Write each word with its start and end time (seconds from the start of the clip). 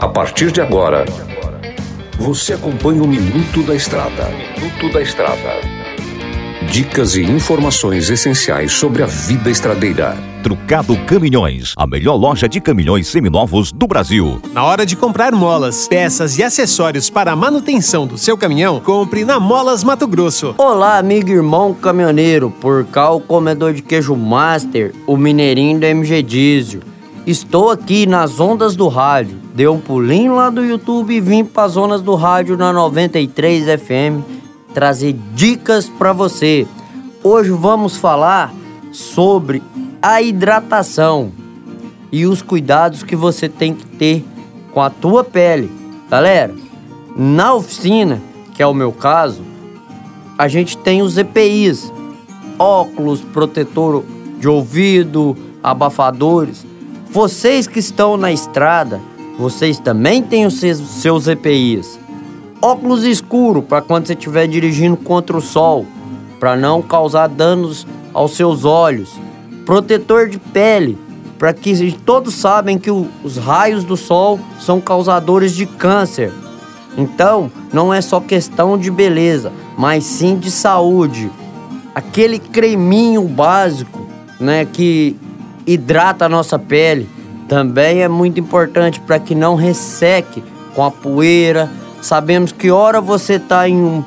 A 0.00 0.06
partir 0.06 0.52
de 0.52 0.60
agora, 0.60 1.04
você 2.16 2.52
acompanha 2.52 3.02
o 3.02 3.08
Minuto 3.08 3.60
da 3.64 3.74
Estrada. 3.74 4.28
Minuto 4.56 4.92
da 4.92 5.02
Estrada. 5.02 5.60
Dicas 6.70 7.16
e 7.16 7.22
informações 7.22 8.08
essenciais 8.08 8.70
sobre 8.70 9.02
a 9.02 9.06
vida 9.06 9.50
estradeira. 9.50 10.16
Trucado 10.44 10.96
Caminhões, 11.06 11.74
a 11.76 11.88
melhor 11.88 12.14
loja 12.14 12.48
de 12.48 12.60
caminhões 12.60 13.08
seminovos 13.08 13.72
do 13.72 13.88
Brasil. 13.88 14.40
Na 14.52 14.62
hora 14.62 14.86
de 14.86 14.94
comprar 14.94 15.32
molas, 15.32 15.88
peças 15.88 16.38
e 16.38 16.44
acessórios 16.44 17.10
para 17.10 17.32
a 17.32 17.36
manutenção 17.36 18.06
do 18.06 18.16
seu 18.16 18.38
caminhão, 18.38 18.78
compre 18.78 19.24
na 19.24 19.40
Molas 19.40 19.82
Mato 19.82 20.06
Grosso. 20.06 20.54
Olá, 20.56 20.98
amigo 20.98 21.30
e 21.30 21.32
irmão 21.32 21.74
caminhoneiro, 21.74 22.48
por 22.60 22.84
cá 22.84 23.10
o 23.10 23.20
comedor 23.20 23.72
de 23.72 23.82
queijo 23.82 24.14
Master, 24.14 24.94
o 25.04 25.16
mineirinho 25.16 25.80
da 25.80 25.88
MG 25.88 26.22
Diesel. 26.22 26.80
Estou 27.28 27.70
aqui 27.70 28.06
nas 28.06 28.40
ondas 28.40 28.74
do 28.74 28.88
rádio. 28.88 29.36
Dei 29.54 29.68
um 29.68 29.78
pulinho 29.78 30.36
lá 30.36 30.48
do 30.48 30.64
YouTube 30.64 31.14
e 31.14 31.20
vim 31.20 31.44
para 31.44 31.64
as 31.64 31.72
zonas 31.72 32.00
do 32.00 32.14
rádio 32.14 32.56
na 32.56 32.72
93 32.72 33.66
FM 33.78 34.24
trazer 34.72 35.14
dicas 35.34 35.90
para 35.90 36.14
você. 36.14 36.66
Hoje 37.22 37.50
vamos 37.50 37.98
falar 37.98 38.50
sobre 38.92 39.62
a 40.00 40.22
hidratação 40.22 41.30
e 42.10 42.24
os 42.24 42.40
cuidados 42.40 43.02
que 43.02 43.14
você 43.14 43.46
tem 43.46 43.74
que 43.74 43.84
ter 43.84 44.24
com 44.72 44.80
a 44.80 44.88
tua 44.88 45.22
pele. 45.22 45.70
Galera, 46.08 46.54
na 47.14 47.52
oficina, 47.52 48.22
que 48.54 48.62
é 48.62 48.66
o 48.66 48.72
meu 48.72 48.90
caso, 48.90 49.42
a 50.38 50.48
gente 50.48 50.78
tem 50.78 51.02
os 51.02 51.18
EPIs, 51.18 51.92
óculos, 52.58 53.20
protetor 53.20 54.02
de 54.40 54.48
ouvido, 54.48 55.36
abafadores. 55.62 56.66
Vocês 57.10 57.66
que 57.66 57.78
estão 57.78 58.18
na 58.18 58.30
estrada, 58.30 59.00
vocês 59.38 59.78
também 59.78 60.22
têm 60.22 60.44
os 60.44 60.60
seus, 60.60 61.26
EPIs. 61.26 61.98
Óculos 62.60 63.02
escuro 63.02 63.62
para 63.62 63.80
quando 63.80 64.06
você 64.06 64.12
estiver 64.12 64.46
dirigindo 64.46 64.96
contra 64.96 65.34
o 65.34 65.40
sol, 65.40 65.86
para 66.38 66.54
não 66.54 66.82
causar 66.82 67.26
danos 67.28 67.86
aos 68.12 68.32
seus 68.32 68.64
olhos. 68.66 69.18
Protetor 69.64 70.28
de 70.28 70.38
pele, 70.38 70.98
para 71.38 71.54
que 71.54 71.92
todos 72.04 72.34
sabem 72.34 72.76
que 72.76 72.90
os 72.90 73.38
raios 73.38 73.84
do 73.84 73.96
sol 73.96 74.38
são 74.60 74.78
causadores 74.78 75.54
de 75.54 75.64
câncer. 75.64 76.30
Então, 76.96 77.50
não 77.72 77.92
é 77.94 78.02
só 78.02 78.20
questão 78.20 78.76
de 78.76 78.90
beleza, 78.90 79.50
mas 79.78 80.04
sim 80.04 80.36
de 80.36 80.50
saúde. 80.50 81.30
Aquele 81.94 82.38
creminho 82.38 83.22
básico, 83.22 84.06
né, 84.38 84.66
que 84.66 85.16
hidrata 85.68 86.24
a 86.24 86.28
nossa 86.28 86.58
pele. 86.58 87.08
Também 87.46 88.02
é 88.02 88.08
muito 88.08 88.40
importante 88.40 89.00
para 89.00 89.18
que 89.18 89.34
não 89.34 89.54
resseque 89.54 90.42
com 90.74 90.82
a 90.82 90.90
poeira. 90.90 91.70
Sabemos 92.00 92.52
que 92.52 92.70
ora 92.70 93.00
você 93.00 93.34
está 93.34 93.68
em 93.68 93.76
um 93.76 94.04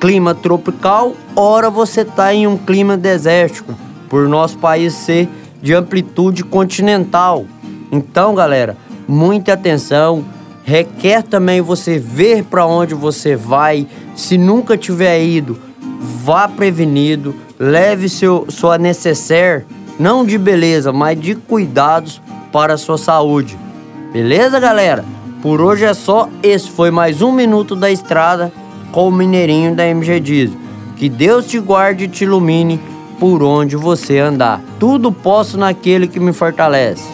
clima 0.00 0.34
tropical, 0.34 1.14
ora 1.36 1.68
você 1.68 2.00
está 2.00 2.34
em 2.34 2.46
um 2.46 2.56
clima 2.56 2.96
desértico, 2.96 3.74
por 4.08 4.26
nosso 4.28 4.58
país 4.58 4.94
ser 4.94 5.28
de 5.62 5.74
amplitude 5.74 6.42
continental. 6.42 7.44
Então, 7.92 8.34
galera, 8.34 8.76
muita 9.06 9.52
atenção. 9.52 10.24
Requer 10.64 11.22
também 11.22 11.60
você 11.60 11.98
ver 11.98 12.44
para 12.44 12.64
onde 12.64 12.94
você 12.94 13.36
vai. 13.36 13.86
Se 14.14 14.38
nunca 14.38 14.76
tiver 14.76 15.22
ido, 15.22 15.58
vá 16.00 16.48
prevenido. 16.48 17.34
Leve 17.58 18.08
seu 18.08 18.46
sua 18.48 18.78
necessaire 18.78 19.66
não 20.00 20.24
de 20.24 20.38
beleza, 20.38 20.92
mas 20.94 21.20
de 21.20 21.34
cuidados 21.34 22.22
para 22.50 22.74
a 22.74 22.78
sua 22.78 22.96
saúde. 22.96 23.58
Beleza, 24.12 24.58
galera? 24.58 25.04
Por 25.42 25.60
hoje 25.60 25.84
é 25.84 25.92
só. 25.92 26.26
Esse 26.42 26.70
foi 26.70 26.90
mais 26.90 27.20
um 27.20 27.30
minuto 27.30 27.76
da 27.76 27.90
estrada 27.90 28.50
com 28.90 29.08
o 29.08 29.12
Mineirinho 29.12 29.74
da 29.76 29.86
MG 29.86 30.18
Diesel. 30.18 30.58
Que 30.96 31.08
Deus 31.08 31.46
te 31.46 31.58
guarde 31.60 32.04
e 32.04 32.08
te 32.08 32.24
ilumine 32.24 32.80
por 33.18 33.42
onde 33.42 33.76
você 33.76 34.18
andar. 34.18 34.62
Tudo 34.78 35.12
posso 35.12 35.58
naquele 35.58 36.08
que 36.08 36.18
me 36.18 36.32
fortalece. 36.32 37.04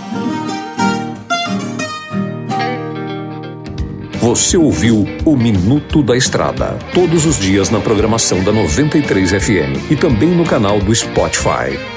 Você 4.20 4.56
ouviu 4.56 5.04
o 5.24 5.36
Minuto 5.36 6.02
da 6.02 6.16
Estrada, 6.16 6.76
todos 6.94 7.26
os 7.26 7.38
dias 7.38 7.68
na 7.68 7.80
programação 7.80 8.42
da 8.42 8.52
93 8.52 9.30
FM 9.30 9.90
e 9.90 9.96
também 9.96 10.30
no 10.30 10.44
canal 10.44 10.80
do 10.80 10.94
Spotify. 10.94 11.95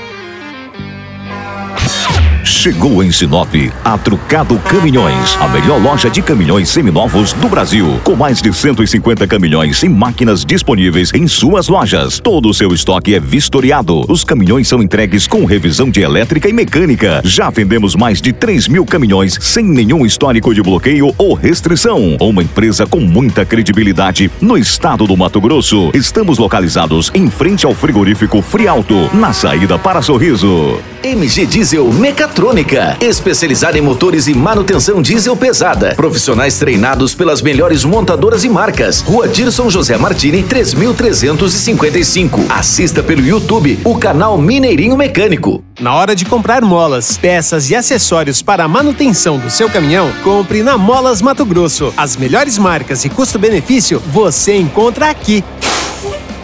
Chegou 2.49 3.01
em 3.03 3.11
Sinop 3.11 3.53
a 3.85 3.97
Trucado 3.97 4.57
Caminhões, 4.57 5.37
a 5.39 5.47
melhor 5.47 5.81
loja 5.81 6.09
de 6.09 6.19
caminhões 6.19 6.67
seminovos 6.69 7.31
do 7.31 7.47
Brasil, 7.47 8.01
com 8.03 8.15
mais 8.15 8.41
de 8.41 8.51
150 8.51 9.25
caminhões 9.27 9.81
e 9.83 9.87
máquinas 9.87 10.43
disponíveis 10.43 11.13
em 11.13 11.27
suas 11.27 11.69
lojas. 11.69 12.19
Todo 12.19 12.49
o 12.49 12.53
seu 12.53 12.73
estoque 12.73 13.13
é 13.13 13.19
vistoriado. 13.19 14.03
Os 14.11 14.23
caminhões 14.23 14.67
são 14.67 14.81
entregues 14.81 15.27
com 15.27 15.45
revisão 15.45 15.91
de 15.91 16.01
elétrica 16.01 16.49
e 16.49 16.53
mecânica. 16.53 17.21
Já 17.23 17.51
vendemos 17.51 17.95
mais 17.95 18.19
de 18.19 18.33
3 18.33 18.67
mil 18.67 18.83
caminhões 18.83 19.37
sem 19.39 19.63
nenhum 19.63 20.03
histórico 20.03 20.53
de 20.53 20.61
bloqueio 20.61 21.13
ou 21.19 21.35
restrição. 21.35 22.17
Uma 22.19 22.41
empresa 22.41 22.85
com 22.85 22.99
muita 22.99 23.45
credibilidade 23.45 24.29
no 24.41 24.57
estado 24.57 25.05
do 25.05 25.15
Mato 25.15 25.39
Grosso. 25.39 25.91
Estamos 25.93 26.39
localizados 26.39 27.11
em 27.13 27.29
frente 27.29 27.65
ao 27.65 27.75
frigorífico 27.75 28.41
Frialto, 28.41 29.07
na 29.15 29.31
saída 29.31 29.77
para 29.77 30.01
Sorriso. 30.01 30.79
MG 31.01 31.45
Diesel 31.45 31.93
Mecatrônica, 31.93 32.97
especializada 32.99 33.77
em 33.77 33.81
motores 33.81 34.27
e 34.27 34.33
manutenção 34.33 35.01
diesel 35.01 35.35
pesada. 35.37 35.95
Profissionais 35.95 36.59
treinados 36.59 37.15
pelas 37.15 37.41
melhores 37.41 37.85
montadoras 37.85 38.43
e 38.43 38.49
marcas. 38.49 38.99
Rua 38.99 39.27
Dirson 39.27 39.69
José 39.69 39.97
Martini, 39.97 40.43
3355. 40.43 42.45
Assista 42.49 43.01
pelo 43.01 43.25
YouTube 43.25 43.79
o 43.85 43.97
canal 43.97 44.37
Mineirinho 44.37 44.97
Mecânico. 44.97 45.63
Na 45.79 45.95
hora 45.95 46.13
de 46.13 46.25
comprar 46.25 46.61
molas, 46.61 47.17
peças 47.17 47.69
e 47.69 47.75
acessórios 47.75 48.41
para 48.41 48.65
a 48.65 48.67
manutenção 48.67 49.39
do 49.39 49.49
seu 49.49 49.69
caminhão, 49.69 50.11
compre 50.21 50.61
na 50.61 50.77
Molas 50.77 51.21
Mato 51.21 51.45
Grosso. 51.45 51.93
As 51.95 52.17
melhores 52.17 52.57
marcas 52.57 53.05
e 53.05 53.09
custo-benefício 53.09 54.03
você 54.07 54.57
encontra 54.57 55.09
aqui. 55.09 55.41